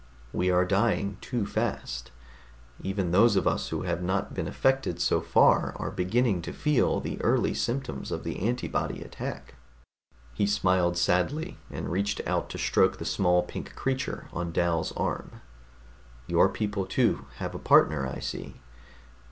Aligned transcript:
"We 0.33 0.49
are 0.49 0.65
dying 0.65 1.17
too 1.21 1.45
fast. 1.45 2.09
Even 2.81 3.11
those 3.11 3.35
of 3.35 3.45
us 3.47 3.69
who 3.69 3.83
have 3.83 4.01
not 4.01 4.33
been 4.33 4.47
affected 4.47 4.99
so 4.99 5.21
far 5.21 5.73
are 5.75 5.91
beginning 5.91 6.41
to 6.41 6.53
feel 6.53 6.99
the 6.99 7.21
early 7.21 7.53
symptoms 7.53 8.11
of 8.11 8.23
the 8.23 8.39
antibody 8.39 9.03
attack." 9.03 9.53
He 10.33 10.47
smiled 10.47 10.97
sadly 10.97 11.59
and 11.69 11.87
reached 11.91 12.19
out 12.25 12.49
to 12.49 12.57
stroke 12.57 12.97
the 12.97 13.05
small 13.05 13.43
pink 13.43 13.75
creature 13.75 14.27
on 14.33 14.51
Dal's 14.51 14.91
arm. 14.93 15.33
"Your 16.25 16.49
people 16.49 16.87
too 16.87 17.27
have 17.35 17.53
a 17.53 17.59
partner, 17.59 18.07
I 18.07 18.21
see. 18.21 18.55